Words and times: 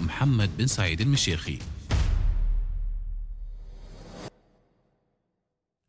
محمد 0.00 0.56
بن 0.56 0.66
سعيد 0.66 1.00
المشيخي. 1.00 1.58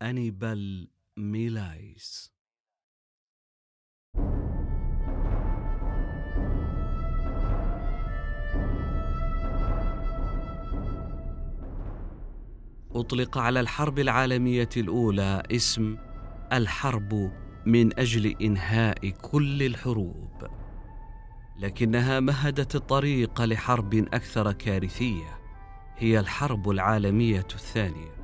أنيبال 0.02 0.88
ميلايس. 1.18 2.32
أطلق 12.92 13.38
على 13.38 13.60
الحرب 13.60 14.00
العالمية 14.00 14.70
الأولى 14.78 15.44
اسم 15.52 15.98
الحرب 16.54 17.32
من 17.66 18.00
أجل 18.00 18.36
إنهاء 18.42 19.10
كل 19.10 19.64
الحروب. 19.64 20.65
لكنها 21.60 22.20
مهدت 22.20 22.76
الطريق 22.76 23.42
لحرب 23.42 23.94
أكثر 23.94 24.52
كارثية 24.52 25.40
هي 25.98 26.20
الحرب 26.20 26.70
العالمية 26.70 27.48
الثانية. 27.54 28.16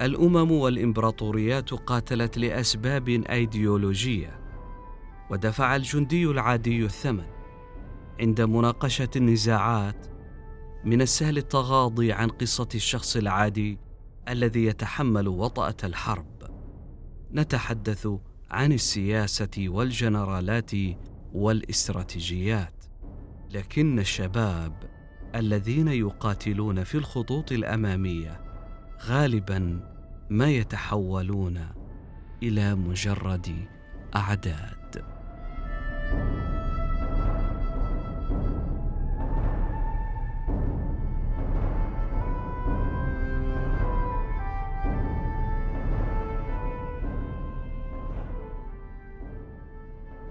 الأمم 0.00 0.52
والإمبراطوريات 0.52 1.70
قاتلت 1.74 2.38
لأسباب 2.38 3.08
أيديولوجية 3.08 4.40
ودفع 5.30 5.76
الجندي 5.76 6.26
العادي 6.26 6.84
الثمن 6.84 7.26
عند 8.20 8.40
مناقشة 8.40 9.08
النزاعات 9.16 10.06
من 10.84 11.02
السهل 11.02 11.38
التغاضي 11.38 12.12
عن 12.12 12.28
قصة 12.28 12.68
الشخص 12.74 13.16
العادي 13.16 13.78
الذي 14.28 14.64
يتحمل 14.64 15.28
وطأة 15.28 15.76
الحرب. 15.84 16.42
نتحدث 17.32 18.08
عن 18.50 18.72
السياسة 18.72 19.50
والجنرالات 19.58 20.70
والاستراتيجيات. 21.34 22.84
لكن 23.50 23.98
الشباب 23.98 24.72
الذين 25.34 25.88
يقاتلون 25.88 26.84
في 26.84 26.94
الخطوط 26.94 27.52
الأمامية 27.52 28.40
غالبا 29.02 29.80
ما 30.30 30.50
يتحولون 30.50 31.66
إلى 32.42 32.74
مجرد 32.74 33.68
أعداد. 34.16 35.04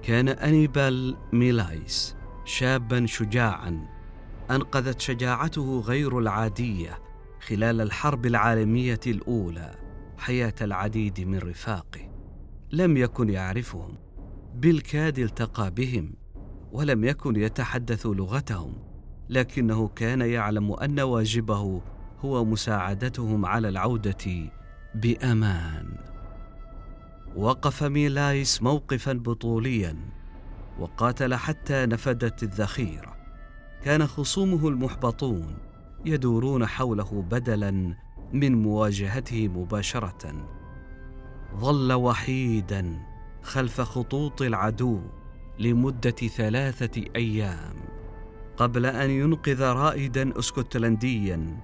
كان 0.09 0.29
أنيبال 0.29 1.17
ميلايس 1.33 2.15
شابا 2.45 3.05
شجاعا 3.05 3.87
أنقذت 4.51 5.01
شجاعته 5.01 5.79
غير 5.79 6.19
العادية 6.19 6.99
خلال 7.39 7.81
الحرب 7.81 8.25
العالمية 8.25 8.99
الأولى 9.07 9.75
حياة 10.17 10.53
العديد 10.61 11.19
من 11.19 11.37
رفاقه. 11.37 12.11
لم 12.71 12.97
يكن 12.97 13.29
يعرفهم 13.29 13.97
بالكاد 14.55 15.19
التقى 15.19 15.71
بهم 15.71 16.13
ولم 16.71 17.03
يكن 17.03 17.35
يتحدث 17.35 18.05
لغتهم 18.05 18.73
لكنه 19.29 19.87
كان 19.87 20.21
يعلم 20.21 20.73
أن 20.73 20.99
واجبه 20.99 21.81
هو 22.19 22.45
مساعدتهم 22.45 23.45
على 23.45 23.69
العودة 23.69 24.51
بأمان. 24.95 26.08
وقف 27.35 27.83
ميلايس 27.83 28.63
موقفا 28.63 29.13
بطوليا 29.13 29.95
وقاتل 30.79 31.35
حتى 31.35 31.85
نفدت 31.85 32.43
الذخيرة. 32.43 33.15
كان 33.83 34.07
خصومه 34.07 34.67
المحبطون 34.67 35.57
يدورون 36.05 36.65
حوله 36.65 37.25
بدلا 37.31 37.95
من 38.33 38.61
مواجهته 38.61 39.47
مباشرة. 39.47 40.47
ظل 41.55 41.93
وحيدا 41.93 42.99
خلف 43.43 43.81
خطوط 43.81 44.41
العدو 44.41 45.01
لمدة 45.59 46.11
ثلاثة 46.11 47.03
أيام. 47.15 47.75
قبل 48.57 48.85
أن 48.85 49.09
ينقذ 49.09 49.63
رائدا 49.63 50.39
اسكتلنديا 50.39 51.57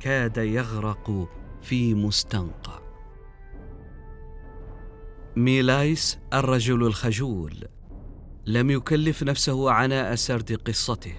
كاد 0.00 0.36
يغرق 0.36 1.28
في 1.62 1.94
مستنقع. 1.94 2.89
ميلايس 5.36 6.18
الرجل 6.34 6.86
الخجول 6.86 7.54
لم 8.46 8.70
يكلف 8.70 9.22
نفسه 9.22 9.70
عناء 9.70 10.14
سرد 10.14 10.52
قصته 10.52 11.14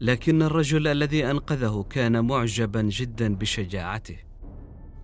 لكن 0.00 0.42
الرجل 0.42 0.86
الذي 0.86 1.30
أنقذه 1.30 1.86
كان 1.90 2.24
معجبا 2.24 2.82
جدا 2.82 3.34
بشجاعته 3.34 4.16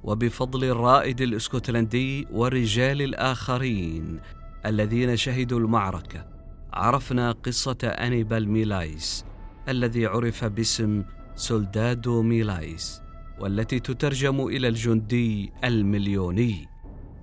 وبفضل 0.04 0.64
الرائد 0.64 1.20
الإسكتلندي 1.20 2.26
والرجال 2.32 3.02
الآخرين 3.02 4.20
الذين 4.66 5.16
شهدوا 5.16 5.58
المعركة 5.58 6.26
عرفنا 6.72 7.32
قصة 7.32 7.78
أنيبال 7.84 8.48
ميلايس 8.48 9.24
الذي 9.68 10.06
عرف 10.06 10.44
باسم 10.44 11.04
سولدادو 11.34 12.22
ميلايس 12.22 13.02
والتي 13.40 13.80
تترجم 13.80 14.46
إلى 14.46 14.68
الجندي 14.68 15.52
المليوني. 15.64 16.75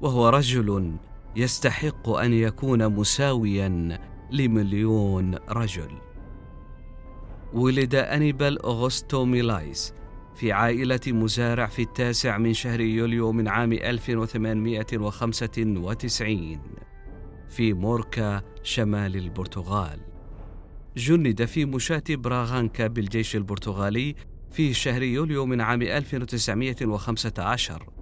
وهو 0.03 0.29
رجل 0.29 0.95
يستحق 1.35 2.09
أن 2.09 2.33
يكون 2.33 2.89
مساويا 2.89 3.99
لمليون 4.31 5.35
رجل. 5.49 5.91
ولد 7.53 7.95
أنيبال 7.95 8.65
أغسطو 8.65 9.25
ميلايس 9.25 9.93
في 10.35 10.51
عائلة 10.51 10.99
مزارع 11.07 11.65
في 11.65 11.81
التاسع 11.81 12.37
من 12.37 12.53
شهر 12.53 12.81
يوليو 12.81 13.31
من 13.31 13.47
عام 13.47 13.73
1895 13.73 16.59
في 17.49 17.73
موركا 17.73 18.41
شمال 18.63 19.15
البرتغال. 19.15 19.99
جند 20.97 21.45
في 21.45 21.65
مشاة 21.65 22.03
براغانكا 22.09 22.87
بالجيش 22.87 23.35
البرتغالي 23.35 24.15
في 24.51 24.73
شهر 24.73 25.03
يوليو 25.03 25.45
من 25.45 25.61
عام 25.61 25.81
1915 25.81 27.92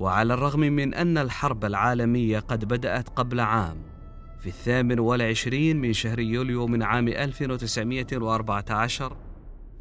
وعلى 0.00 0.34
الرغم 0.34 0.60
من 0.60 0.94
أن 0.94 1.18
الحرب 1.18 1.64
العالمية 1.64 2.38
قد 2.38 2.64
بدأت 2.64 3.08
قبل 3.08 3.40
عام 3.40 3.76
في 4.40 4.46
الثامن 4.46 4.98
والعشرين 4.98 5.80
من 5.80 5.92
شهر 5.92 6.18
يوليو 6.18 6.66
من 6.66 6.82
عام 6.82 7.08
1914 7.08 9.16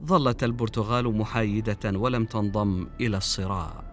ظلت 0.06 0.44
البرتغال 0.44 1.18
محايدة 1.18 1.80
ولم 1.86 2.26
تنضم 2.26 2.88
إلى 3.02 3.18
الصراع. 3.18 3.84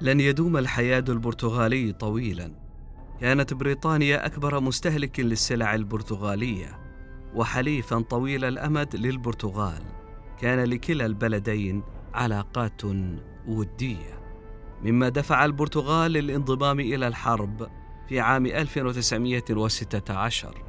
لن 0.00 0.20
يدوم 0.20 0.56
الحياد 0.56 1.10
البرتغالي 1.10 1.92
طويلا. 1.92 2.52
كانت 3.20 3.54
بريطانيا 3.54 4.26
أكبر 4.26 4.60
مستهلك 4.60 5.20
للسلع 5.20 5.74
البرتغالية 5.74 6.78
وحليفا 7.34 8.00
طويل 8.00 8.44
الأمد 8.44 8.96
للبرتغال. 8.96 9.82
كان 10.40 10.64
لكلا 10.64 11.06
البلدين 11.06 11.82
علاقات 12.14 12.82
ودية. 13.48 14.17
مما 14.82 15.08
دفع 15.08 15.44
البرتغال 15.44 16.12
للانضمام 16.12 16.80
إلى 16.80 17.08
الحرب 17.08 17.68
في 18.08 18.20
عام 18.20 18.46
1916 18.46 20.64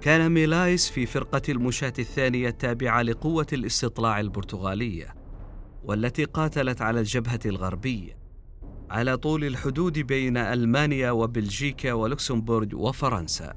كان 0.00 0.32
ميلايس 0.32 0.90
في 0.90 1.06
فرقة 1.06 1.42
المشاة 1.48 1.92
الثانية 1.98 2.48
التابعة 2.48 3.02
لقوة 3.02 3.46
الاستطلاع 3.52 4.20
البرتغالية 4.20 5.14
والتي 5.84 6.24
قاتلت 6.24 6.82
على 6.82 7.00
الجبهة 7.00 7.40
الغربية 7.46 8.26
على 8.90 9.16
طول 9.16 9.44
الحدود 9.44 9.98
بين 9.98 10.36
ألمانيا 10.36 11.10
وبلجيكا 11.10 11.92
ولوكسمبورغ 11.92 12.66
وفرنسا. 12.74 13.54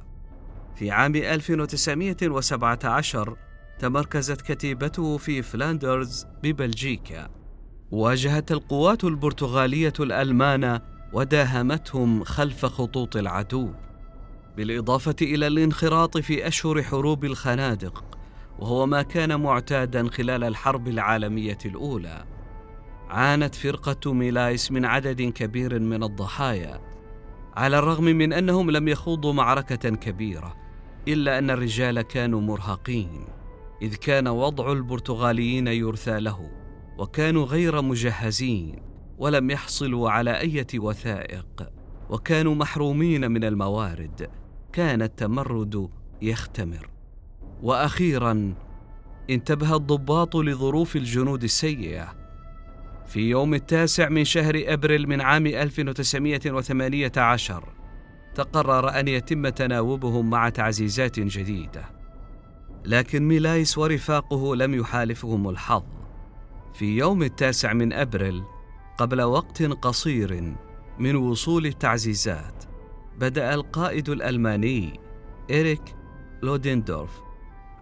في 0.75 0.91
عام 0.91 1.15
1917 1.15 3.37
تمركزت 3.79 4.41
كتيبته 4.41 5.17
في 5.17 5.41
فلاندرز 5.41 6.27
ببلجيكا. 6.43 7.38
واجهت 7.91 8.51
القوات 8.51 9.03
البرتغالية 9.03 9.93
الألمان 9.99 10.79
وداهمتهم 11.13 12.23
خلف 12.23 12.65
خطوط 12.65 13.17
العدو 13.17 13.69
بالإضافة 14.57 15.15
إلى 15.21 15.47
الانخراط 15.47 16.17
في 16.17 16.47
أشهر 16.47 16.83
حروب 16.83 17.25
الخنادق 17.25 18.03
وهو 18.59 18.85
ما 18.85 19.01
كان 19.01 19.41
معتادا 19.41 20.09
خلال 20.09 20.43
الحرب 20.43 20.87
العالمية 20.87 21.57
الأولى. 21.65 22.25
عانت 23.09 23.55
فرقة 23.55 24.13
ميلايس 24.13 24.71
من 24.71 24.85
عدد 24.85 25.21
كبير 25.21 25.79
من 25.79 26.03
الضحايا 26.03 26.81
على 27.55 27.79
الرغم 27.79 28.03
من 28.03 28.33
أنهم 28.33 28.71
لم 28.71 28.87
يخوضوا 28.87 29.33
معركة 29.33 29.89
كبيرة 29.89 30.55
إلا 31.07 31.37
أن 31.37 31.49
الرجال 31.49 32.01
كانوا 32.01 32.41
مرهقين 32.41 33.25
إذ 33.81 33.95
كان 33.95 34.27
وضع 34.27 34.71
البرتغاليين 34.71 35.67
يرثى 35.67 36.19
له. 36.19 36.58
وكانوا 36.99 37.45
غير 37.45 37.81
مجهزين 37.81 38.75
ولم 39.17 39.51
يحصلوا 39.51 40.09
على 40.09 40.39
أي 40.39 40.65
وثائق 40.75 41.69
وكانوا 42.09 42.55
محرومين 42.55 43.31
من 43.31 43.43
الموارد. 43.43 44.29
كان 44.73 45.01
التمرد 45.01 45.89
يختمر. 46.21 46.89
وأخيرا 47.63 48.53
انتبه 49.29 49.75
الضباط 49.75 50.35
لظروف 50.35 50.95
الجنود 50.95 51.43
السيئة. 51.43 52.15
في 53.07 53.19
يوم 53.19 53.53
التاسع 53.53 54.09
من 54.09 54.23
شهر 54.23 54.63
أبريل 54.67 55.09
من 55.09 55.21
عام 55.21 55.47
1918 55.47 57.63
تقرر 58.35 58.99
أن 58.99 59.07
يتم 59.07 59.49
تناوبهم 59.49 60.29
مع 60.29 60.49
تعزيزات 60.49 61.19
جديدة. 61.19 61.83
لكن 62.85 63.27
ميلايس 63.27 63.77
ورفاقه 63.77 64.55
لم 64.55 64.73
يحالفهم 64.73 65.49
الحظ. 65.49 65.98
في 66.73 66.97
يوم 66.97 67.23
التاسع 67.23 67.73
من 67.73 67.93
أبريل 67.93 68.43
قبل 68.97 69.21
وقت 69.21 69.63
قصير 69.63 70.55
من 70.99 71.15
وصول 71.15 71.65
التعزيزات 71.65 72.63
بدأ 73.19 73.53
القائد 73.53 74.09
الألماني 74.09 74.99
إريك 75.51 75.95
لودندورف 76.41 77.21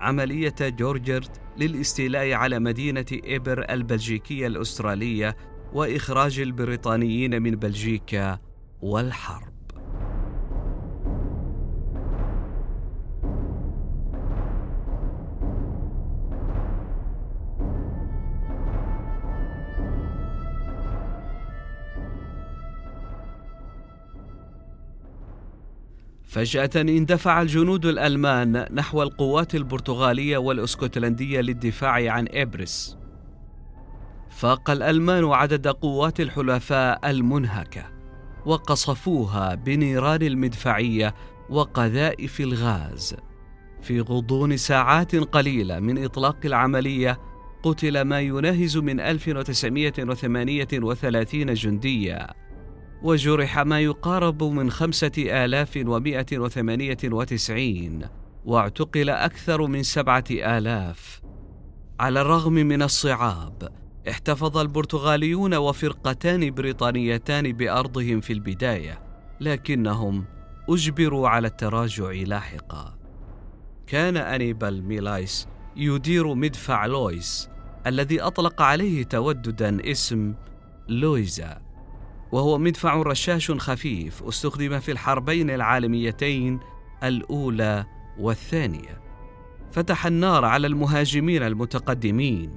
عملية 0.01 0.55
جورجرت 0.61 1.41
للاستيلاء 1.57 2.31
على 2.31 2.59
مدينة 2.59 3.05
إبر 3.11 3.65
البلجيكية 3.69 4.47
الأسترالية 4.47 5.37
وإخراج 5.73 6.39
البريطانيين 6.39 7.41
من 7.41 7.51
بلجيكا 7.51 8.39
والحرب. 8.81 9.56
فجأة 26.37 26.69
اندفع 26.75 27.41
الجنود 27.41 27.85
الألمان 27.85 28.65
نحو 28.73 29.03
القوات 29.03 29.55
البرتغالية 29.55 30.37
والإسكتلندية 30.37 31.41
للدفاع 31.41 32.11
عن 32.11 32.27
إبرس. 32.31 32.97
فاق 34.29 34.69
الألمان 34.69 35.25
عدد 35.25 35.67
قوات 35.67 36.19
الحلفاء 36.19 37.09
المنهكة، 37.09 37.85
وقصفوها 38.45 39.55
بنيران 39.55 40.21
المدفعية 40.21 41.15
وقذائف 41.49 42.41
الغاز. 42.41 43.15
في 43.81 44.01
غضون 44.01 44.57
ساعات 44.57 45.15
قليلة 45.15 45.79
من 45.79 46.03
إطلاق 46.03 46.37
العملية 46.45 47.19
قتل 47.63 48.01
ما 48.01 48.21
يناهز 48.21 48.77
من 48.77 48.99
1938 48.99 51.53
جنديا 51.53 52.46
وجرح 53.03 53.59
ما 53.59 53.79
يقارب 53.79 54.43
من 54.43 54.71
خمسة 54.71 55.11
آلاف 55.17 55.79
ومائة 55.85 56.37
وثمانية 56.37 56.97
وتسعين 57.03 58.05
واعتقل 58.45 59.09
أكثر 59.09 59.67
من 59.67 59.83
سبعة 59.83 60.23
آلاف. 60.31 61.21
على 61.99 62.21
الرغم 62.21 62.53
من 62.53 62.81
الصعاب 62.81 63.69
احتفظ 64.09 64.57
البرتغاليون 64.57 65.55
وفرقتان 65.55 66.51
بريطانيتان 66.51 67.53
بأرضهم 67.53 68.21
في 68.21 68.33
البداية 68.33 68.99
لكنهم 69.39 70.25
أجبروا 70.69 71.29
على 71.29 71.47
التراجع 71.47 72.11
لاحقا. 72.11 72.97
كان 73.87 74.17
أنيبال 74.17 74.83
ميلايس 74.83 75.47
يدير 75.75 76.33
مدفع 76.33 76.85
لويس 76.85 77.49
الذي 77.87 78.21
أطلق 78.21 78.61
عليه 78.61 79.03
توددا 79.03 79.91
اسم 79.91 80.33
لويزا. 80.87 81.66
وهو 82.31 82.57
مدفع 82.57 82.95
رشاش 82.95 83.51
خفيف 83.51 84.23
استخدم 84.23 84.79
في 84.79 84.91
الحربين 84.91 85.49
العالميتين 85.49 86.59
الأولى 87.03 87.85
والثانية. 88.19 89.01
فتح 89.71 90.05
النار 90.05 90.45
على 90.45 90.67
المهاجمين 90.67 91.43
المتقدمين 91.43 92.51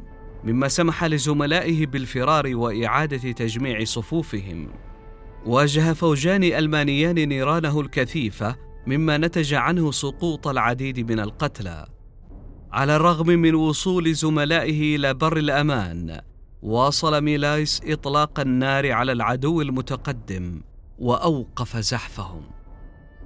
مما 0.45 0.69
سمح 0.69 1.05
لزملائه 1.05 1.87
بالفرار 1.87 2.57
وإعادة 2.57 3.33
تجميع 3.33 3.85
صفوفهم. 3.85 4.69
واجه 5.47 5.93
فوجان 5.93 6.45
ألمانيان 6.45 7.29
نيرانه 7.29 7.81
الكثيفة 7.81 8.57
مما 8.87 9.19
نتج 9.19 9.55
عنه 9.55 9.91
سقوط 9.91 10.49
العديد 10.49 11.13
من 11.13 11.21
القتلى. 11.21 11.87
على 12.73 12.97
الرغم 12.97 13.27
من 13.27 13.55
وصول 13.55 14.15
زملائه 14.15 14.97
إلى 14.97 15.15
بر 15.15 15.37
الأمان 15.37 16.21
واصل 16.63 17.21
ميلايس 17.21 17.81
إطلاق 17.85 18.41
النار 18.41 18.93
على 18.93 19.13
العدو 19.13 19.63
المتقدم 19.63 20.61
وأوقف 20.99 21.77
زحفهم. 21.77 22.43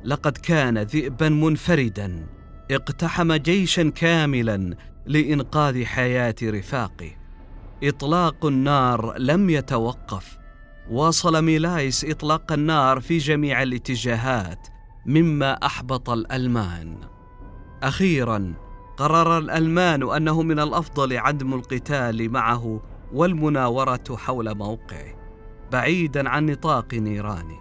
لقد 0.04 0.38
كان 0.38 0.78
ذئبا 0.78 1.28
منفردا 1.28 2.26
اقتحم 2.70 3.32
جيشا 3.32 3.88
كاملا 3.90 4.76
لإنقاذ 5.06 5.84
حياة 5.84 6.34
رفاقه. 6.42 7.10
إطلاق 7.82 8.46
النار 8.46 9.18
لم 9.18 9.50
يتوقف. 9.50 10.38
واصل 10.90 11.44
ميلايس 11.44 12.04
إطلاق 12.04 12.52
النار 12.52 13.00
في 13.00 13.18
جميع 13.18 13.62
الاتجاهات 13.62 14.68
مما 15.06 15.52
أحبط 15.52 16.10
الألمان. 16.10 16.96
أخيرا 17.82 18.54
قرر 18.96 19.38
الألمان 19.38 20.10
أنه 20.10 20.42
من 20.42 20.60
الأفضل 20.60 21.16
عدم 21.16 21.54
القتال 21.54 22.32
معه 22.32 22.80
والمناورة 23.14 24.04
حول 24.16 24.54
موقعه 24.54 25.14
بعيدا 25.72 26.28
عن 26.28 26.46
نطاق 26.46 26.94
نيرانه 26.94 27.60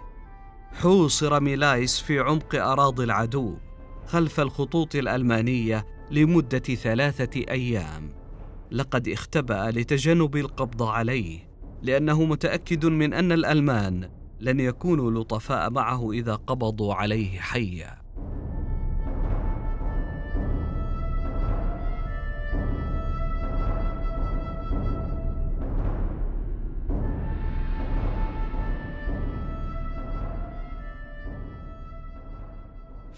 حوصر 0.72 1.40
ميلايس 1.40 2.00
في 2.00 2.18
عمق 2.18 2.54
أراضي 2.54 3.04
العدو 3.04 3.56
خلف 4.06 4.40
الخطوط 4.40 4.94
الألمانية 4.94 5.86
لمدة 6.10 6.58
ثلاثة 6.58 7.40
أيام. 7.50 8.14
لقد 8.70 9.08
اختبأ 9.08 9.70
لتجنب 9.70 10.36
القبض 10.36 10.82
عليه 10.82 11.48
لأنه 11.82 12.24
متأكد 12.24 12.86
من 12.86 13.14
أن 13.14 13.32
الألمان 13.32 14.10
لن 14.40 14.60
يكونوا 14.60 15.10
لطفاء 15.10 15.70
معه 15.70 16.12
إذا 16.12 16.34
قبضوا 16.34 16.94
عليه 16.94 17.40
حيًّا. 17.40 18.03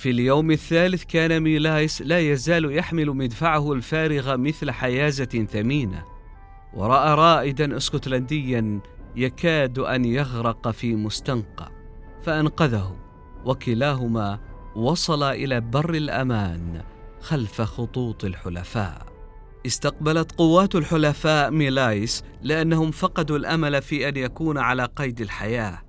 في 0.06 0.12
اليوم 0.12 0.50
الثالث 0.50 1.04
كان 1.04 1.40
ميلايس 1.40 2.02
لا 2.02 2.20
يزال 2.20 2.76
يحمل 2.76 3.06
مدفعه 3.06 3.72
الفارغ 3.72 4.36
مثل 4.36 4.70
حيازة 4.70 5.46
ثمينة. 5.52 6.04
ورأى 6.74 7.14
رائدا 7.14 7.76
اسكتلنديا 7.76 8.80
يكاد 9.16 9.78
أن 9.78 10.04
يغرق 10.04 10.70
في 10.70 10.96
مستنقع. 10.96 11.68
فأنقذه. 12.22 12.96
وكلاهما 13.44 14.38
وصلا 14.76 15.32
إلى 15.32 15.60
بر 15.60 15.94
الأمان 15.94 16.82
خلف 17.20 17.62
خطوط 17.62 18.24
الحلفاء. 18.24 19.06
استقبلت 19.66 20.32
قوات 20.32 20.74
الحلفاء 20.74 21.50
ميلايس 21.50 22.24
لأنهم 22.42 22.90
فقدوا 22.90 23.36
الأمل 23.36 23.82
في 23.82 24.08
أن 24.08 24.16
يكون 24.16 24.58
على 24.58 24.84
قيد 24.84 25.20
الحياة 25.20 25.82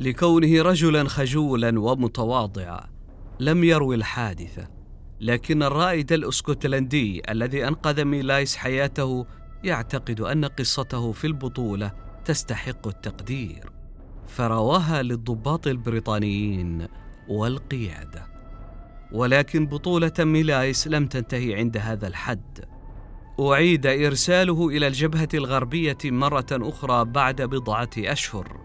لكونه 0.00 0.62
رجلا 0.62 1.08
خجولا 1.08 1.80
ومتواضعا. 1.80 2.91
لم 3.42 3.64
يروي 3.64 3.94
الحادثة 3.94 4.68
لكن 5.20 5.62
الرائد 5.62 6.12
الإسكتلندي 6.12 7.22
الذي 7.30 7.68
أنقذ 7.68 8.04
ميلايس 8.04 8.56
حياته 8.56 9.26
يعتقد 9.64 10.20
أن 10.20 10.44
قصته 10.44 11.12
في 11.12 11.26
البطولة 11.26 11.92
تستحق 12.24 12.88
التقدير. 12.88 13.72
فرواها 14.26 15.02
للضباط 15.02 15.66
البريطانيين 15.66 16.86
والقيادة. 17.28 18.26
ولكن 19.12 19.66
بطولة 19.66 20.12
ميلايس 20.18 20.88
لم 20.88 21.06
تنتهي 21.06 21.54
عند 21.54 21.76
هذا 21.76 22.06
الحد. 22.06 22.64
أعيد 23.40 23.86
إرساله 23.86 24.68
إلى 24.68 24.86
الجبهة 24.86 25.28
الغربية 25.34 25.98
مرة 26.04 26.46
أخرى 26.52 27.04
بعد 27.04 27.42
بضعة 27.42 27.90
أشهر. 27.98 28.60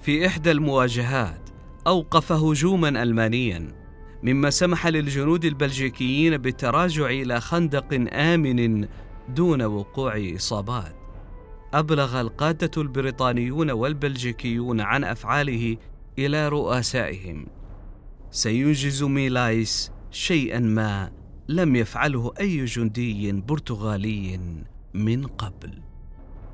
في 0.00 0.26
إحدى 0.26 0.50
المواجهات 0.50 1.50
أوقف 1.86 2.32
هجوما 2.32 2.88
المانيا 2.88 3.85
مما 4.22 4.50
سمح 4.50 4.86
للجنود 4.86 5.44
البلجيكيين 5.44 6.36
بالتراجع 6.36 7.06
إلى 7.06 7.40
خندق 7.40 8.08
آمن 8.12 8.88
دون 9.28 9.62
وقوع 9.62 10.32
اصابات 10.36 10.96
أبلغ 11.74 12.20
القادة 12.20 12.70
البريطانيون 12.76 13.70
والبلجيكيون 13.70 14.80
عن 14.80 15.04
أفعاله 15.04 15.76
إلى 16.18 16.48
رؤسائهم. 16.48 17.46
سينجز 18.30 19.02
ميلايس 19.02 19.92
شيئا 20.10 20.60
ما 20.60 21.12
لم 21.48 21.76
يفعله 21.76 22.32
أي 22.40 22.64
جندي 22.64 23.32
برتغالي 23.32 24.40
من 24.94 25.26
قبل. 25.26 25.80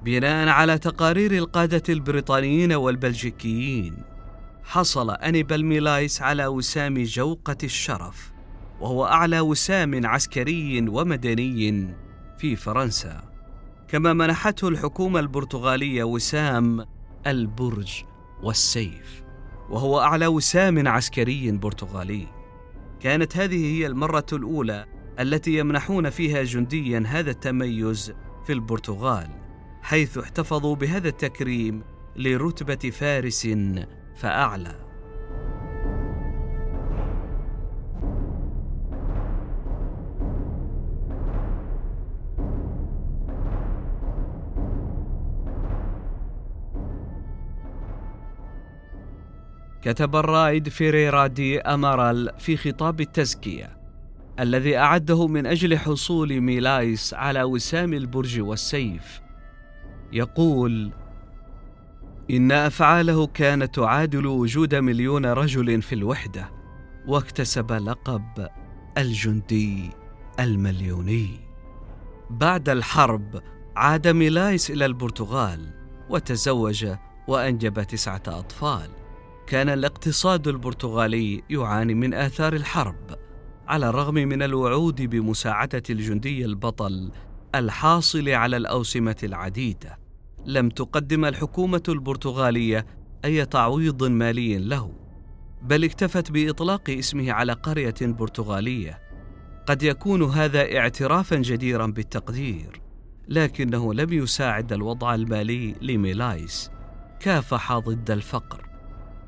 بناء 0.04 0.48
على 0.48 0.78
تقارير 0.78 1.32
القادة 1.32 1.82
البريطانيين 1.88 2.72
والبلجيكيين 2.72 4.11
حصل 4.64 5.10
أنيبال 5.10 5.64
ميلايس 5.64 6.22
على 6.22 6.46
وسام 6.46 7.02
جوقة 7.02 7.56
الشرف 7.64 8.32
وهو 8.80 9.06
أعلى 9.06 9.40
وسام 9.40 10.06
عسكري 10.06 10.88
ومدني 10.88 11.94
في 12.38 12.56
فرنسا. 12.56 13.32
كما 13.88 14.12
منحته 14.12 14.68
الحكومة 14.68 15.20
البرتغالية 15.20 16.04
وسام 16.04 16.86
البرج 17.26 18.04
والسيف 18.42 19.22
وهو 19.70 20.00
أعلى 20.00 20.26
وسام 20.26 20.88
عسكري 20.88 21.52
برتغالي. 21.52 22.26
كانت 23.00 23.36
هذه 23.36 23.74
هي 23.74 23.86
المرة 23.86 24.26
الأولى 24.32 24.86
التي 25.20 25.58
يمنحون 25.58 26.10
فيها 26.10 26.42
جنديا 26.42 27.04
هذا 27.06 27.30
التميز 27.30 28.12
في 28.46 28.52
البرتغال 28.52 29.28
حيث 29.82 30.18
احتفظوا 30.18 30.76
بهذا 30.76 31.08
التكريم 31.08 31.82
لرتبة 32.16 32.90
فارس 32.90 33.48
فأعلى. 34.14 34.74
كتب 49.82 50.16
الرائد 50.16 50.68
فيريرا 50.68 51.26
دي 51.26 51.60
أمارال 51.60 52.30
في 52.38 52.56
خطاب 52.56 53.00
التزكية 53.00 53.76
الذي 54.40 54.76
أعده 54.76 55.26
من 55.26 55.46
أجل 55.46 55.78
حصول 55.78 56.40
ميلايس 56.40 57.14
على 57.14 57.42
وسام 57.42 57.92
البرج 57.92 58.40
والسيف. 58.40 59.20
يقول 60.12 60.90
إن 62.30 62.52
أفعاله 62.52 63.26
كانت 63.26 63.74
تعادل 63.74 64.26
وجود 64.26 64.74
مليون 64.74 65.26
رجل 65.26 65.82
في 65.82 65.94
الوحدة 65.94 66.50
واكتسب 67.06 67.72
لقب 67.72 68.48
الجندي 68.98 69.90
المليوني. 70.40 71.40
بعد 72.30 72.68
الحرب 72.68 73.42
عاد 73.76 74.08
ميلايس 74.08 74.70
إلى 74.70 74.86
البرتغال 74.86 75.74
وتزوج 76.10 76.86
وأنجب 77.28 77.82
تسعة 77.82 78.22
أطفال. 78.26 78.90
كان 79.46 79.68
الاقتصاد 79.68 80.48
البرتغالي 80.48 81.42
يعاني 81.50 81.94
من 81.94 82.14
آثار 82.14 82.52
الحرب 82.52 83.18
على 83.68 83.88
الرغم 83.88 84.14
من 84.14 84.42
الوعود 84.42 85.02
بمساعدة 85.02 85.82
الجندي 85.90 86.44
البطل 86.44 87.10
الحاصل 87.54 88.28
على 88.28 88.56
الأوسمة 88.56 89.16
العديدة. 89.22 90.01
لم 90.46 90.68
تقدم 90.68 91.24
الحكومة 91.24 91.82
البرتغالية 91.88 92.86
أي 93.24 93.44
تعويض 93.44 94.04
مالي 94.04 94.58
له 94.58 94.92
بل 95.62 95.84
اكتفت 95.84 96.30
بإطلاق 96.30 96.90
اسمه 96.90 97.32
على 97.32 97.52
قرية 97.52 97.94
برتغالية. 98.00 98.98
قد 99.66 99.82
يكون 99.82 100.22
هذا 100.22 100.78
اعترافا 100.78 101.36
جديرا 101.36 101.86
بالتقدير 101.86 102.80
لكنه 103.28 103.94
لم 103.94 104.12
يساعد 104.12 104.72
الوضع 104.72 105.14
المالي 105.14 105.74
لميلايس 105.82 106.70
كافح 107.20 107.78
ضد 107.78 108.10
الفقر 108.10 108.68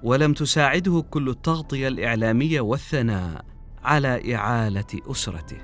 ولم 0.02 0.32
تساعده 0.32 1.04
كل 1.10 1.28
التغطية 1.28 1.88
الإعلامية 1.88 2.60
والثناء 2.60 3.44
على 3.82 4.34
إعالة 4.34 5.00
أسرته. 5.10 5.58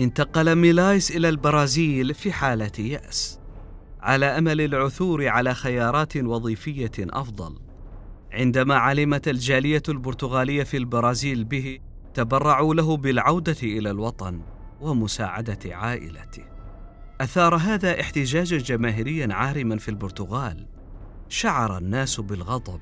انتقل 0.00 0.56
ميلايس 0.56 1.10
إلى 1.10 1.28
البرازيل 1.28 2.14
في 2.14 2.32
حالة 2.32 2.72
يأس 2.78 3.40
على 4.00 4.26
أمل 4.26 4.60
العثور 4.60 5.28
على 5.28 5.54
خيارات 5.54 6.16
وظيفية 6.16 6.90
أفضل. 6.98 7.58
عندما 8.32 8.74
علمت 8.74 9.28
الجالية 9.28 9.82
البرتغالية 9.88 10.62
في 10.62 10.76
البرازيل 10.76 11.44
به 11.44 11.78
تبرعوا 12.14 12.74
له 12.74 12.96
بالعودة 12.96 13.56
إلى 13.62 13.90
الوطن 13.90 14.40
ومساعدة 14.80 15.76
عائلته. 15.76 16.44
أثار 17.20 17.56
هذا 17.56 18.00
احتجاجا 18.00 18.58
جماهيريا 18.58 19.34
عارما 19.34 19.78
في 19.78 19.88
البرتغال. 19.88 20.66
شعر 21.28 21.78
الناس 21.78 22.20
بالغضب 22.20 22.80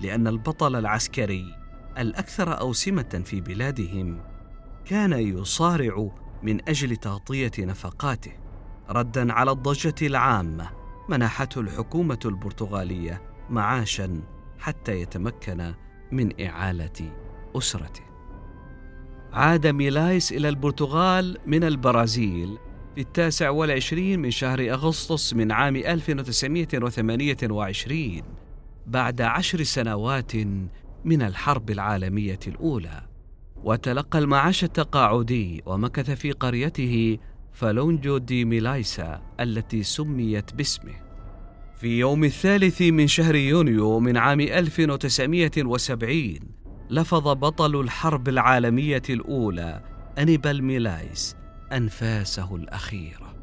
لأن 0.00 0.26
البطل 0.26 0.76
العسكري 0.76 1.44
الأكثر 1.98 2.60
أوسمة 2.60 3.22
في 3.24 3.40
بلادهم 3.40 4.20
كان 4.84 5.12
يصارع 5.12 6.10
من 6.42 6.68
أجل 6.68 6.96
تغطية 6.96 7.52
نفقاته. 7.58 8.32
ردا 8.90 9.32
على 9.32 9.50
الضجة 9.50 9.94
العامة 10.02 10.70
منحته 11.08 11.60
الحكومة 11.60 12.18
البرتغالية 12.24 13.22
معاشا 13.50 14.22
حتى 14.58 15.00
يتمكن 15.00 15.74
من 16.12 16.46
إعالة 16.46 17.12
أسرته. 17.56 18.02
عاد 19.32 19.66
ميلايس 19.66 20.32
إلى 20.32 20.48
البرتغال 20.48 21.38
من 21.46 21.64
البرازيل 21.64 22.58
في 22.94 23.00
التاسع 23.00 23.50
والعشرين 23.50 24.20
من 24.20 24.30
شهر 24.30 24.72
أغسطس 24.72 25.34
من 25.34 25.52
عام 25.52 25.76
1928 25.76 28.22
بعد 28.86 29.20
عشر 29.20 29.62
سنوات 29.62 30.32
من 31.04 31.22
الحرب 31.22 31.70
العالمية 31.70 32.38
الأولى. 32.46 33.09
وتلقى 33.64 34.18
المعاش 34.18 34.64
التقاعدي 34.64 35.62
ومكث 35.66 36.10
في 36.10 36.32
قريته 36.32 37.18
فالونجو 37.52 38.18
دي 38.18 38.44
ميلايسا 38.44 39.22
التي 39.40 39.82
سميت 39.82 40.54
باسمه. 40.54 40.94
في 41.76 41.98
يوم 41.98 42.24
الثالث 42.24 42.82
من 42.82 43.06
شهر 43.06 43.34
يونيو 43.34 44.00
من 44.00 44.16
عام 44.16 44.40
1970 44.40 46.34
لفظ 46.90 47.28
بطل 47.28 47.80
الحرب 47.80 48.28
العالمية 48.28 49.02
الأولى 49.10 49.82
أنيبال 50.18 50.64
ميلايس 50.64 51.36
أنفاسه 51.72 52.56
الأخيرة. 52.56 53.36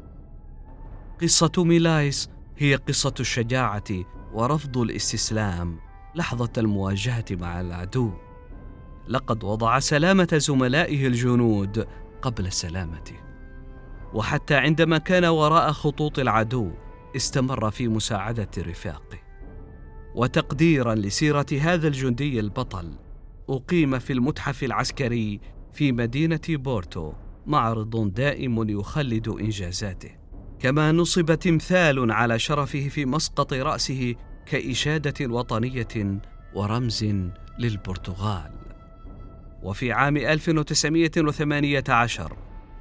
قصة 1.22 1.52
ميلايس 1.64 2.30
هي 2.58 2.74
قصة 2.74 3.14
الشجاعة 3.20 4.04
ورفض 4.32 4.78
الاستسلام 4.78 5.78
لحظة 6.14 6.52
المواجهة 6.58 7.24
مع 7.30 7.60
العدو. 7.60 8.12
لقد 9.08 9.44
وضع 9.44 9.78
سلامة 9.78 10.28
زملائه 10.32 11.06
الجنود 11.06 11.86
قبل 12.22 12.52
سلامته 12.52 13.16
وحتى 14.14 14.54
عندما 14.54 14.98
كان 14.98 15.24
وراء 15.24 15.72
خطوط 15.72 16.18
العدو 16.18 16.70
استمر 17.16 17.70
في 17.70 17.88
مساعدة 17.88 18.50
رفاقه. 18.58 19.18
وتقديرا 20.14 20.94
لسيرة 20.94 21.46
هذا 21.60 21.88
الجندي 21.88 22.40
البطل 22.40 22.92
أقيم 23.48 23.98
في 23.98 24.12
المتحف 24.12 24.64
العسكري 24.64 25.40
في 25.72 25.92
مدينة 25.92 26.40
بورتو 26.48 27.12
معرض 27.46 28.14
دائم 28.14 28.70
يخلد 28.70 29.28
إنجازاته. 29.28 30.10
كما 30.58 30.92
نصب 30.92 31.34
تمثال 31.34 32.12
على 32.12 32.38
شرفه 32.38 32.88
في 32.88 33.06
مسقط 33.06 33.52
رأسه 33.52 34.14
كإشادة 34.46 35.34
وطنية 35.34 36.20
ورمز 36.54 37.04
للبرتغال. 37.58 38.67
وفي 39.62 39.92
عام 39.92 40.16
1918 40.16 42.36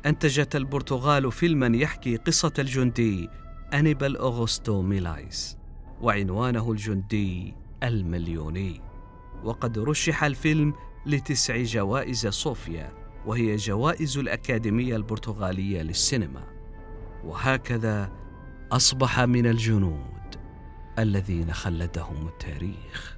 أنتجت 0.06 0.56
البرتغال 0.56 1.32
فيلما 1.32 1.78
يحكي 1.78 2.16
قصة 2.16 2.54
الجندي 2.60 3.30
أنيبال 3.74 4.18
أغسطو 4.18 4.82
ميلايس 4.82 5.58
وعنوانه 6.02 6.72
الجندي 6.72 7.54
المليوني. 7.84 8.82
وقد 9.44 9.80
رشح 9.80 10.24
الفيلم 10.24 10.74
لتسع 11.06 11.62
جوائز 11.62 12.28
صوفيا 12.28 12.94
وهي 13.26 13.56
جوائز 13.56 14.18
الأكاديمية 14.18 14.96
البرتغالية 14.96 15.82
للسينما. 15.82 16.44
وهكذا 17.24 18.12
أصبح 18.72 19.20
من 19.20 19.46
الجنود 19.46 20.36
الذين 21.00 21.54
خلدهم 21.54 22.28
التاريخ. 22.28 23.18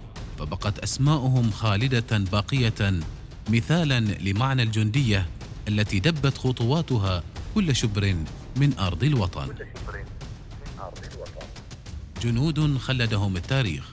فبقت 0.41 0.79
أسماؤهم 0.79 1.51
خالدة 1.51 2.17
باقية 2.17 2.99
مثالا 3.49 3.99
لمعنى 3.99 4.63
الجندية 4.63 5.25
التي 5.67 5.99
دبت 5.99 6.37
خطواتها 6.37 7.23
كل 7.55 7.75
شبر 7.75 8.15
من 8.55 8.79
أرض 8.79 9.03
الوطن. 9.03 9.47
جنود 12.23 12.77
خلدهم 12.77 13.37
التاريخ. 13.37 13.83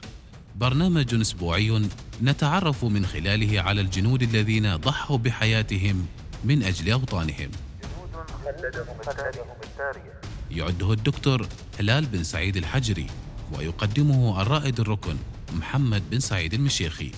برنامج 0.56 1.14
أسبوعي 1.14 1.88
نتعرف 2.22 2.84
من 2.84 3.06
خلاله 3.06 3.60
على 3.60 3.80
الجنود 3.80 4.22
الذين 4.22 4.76
ضحوا 4.76 5.18
بحياتهم 5.18 6.06
من 6.44 6.62
أجل 6.62 6.92
أوطانهم. 6.92 7.50
يعده 10.50 10.92
الدكتور 10.92 11.46
هلال 11.80 12.06
بن 12.06 12.24
سعيد 12.24 12.56
الحجري 12.56 13.06
ويقدمه 13.52 14.42
الرائد 14.42 14.80
الركن. 14.80 15.16
محمد 15.52 16.02
بن 16.10 16.20
سعيد 16.20 16.54
المشيخي 16.54 17.10